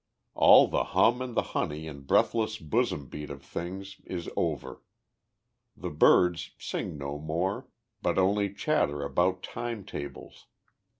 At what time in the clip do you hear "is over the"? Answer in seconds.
4.03-5.91